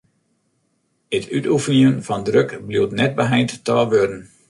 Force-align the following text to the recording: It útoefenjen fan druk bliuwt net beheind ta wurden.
It 1.17 1.25
útoefenjen 1.35 1.97
fan 2.07 2.23
druk 2.27 2.49
bliuwt 2.67 2.93
net 2.99 3.13
beheind 3.21 3.51
ta 3.65 3.77
wurden. 3.91 4.21